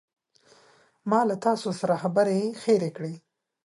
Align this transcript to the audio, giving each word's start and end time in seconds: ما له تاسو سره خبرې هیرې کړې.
ما 1.09 1.21
له 1.29 1.35
تاسو 1.45 1.67
سره 1.79 1.95
خبرې 2.03 2.39
هیرې 2.63 2.89
کړې. 2.97 3.13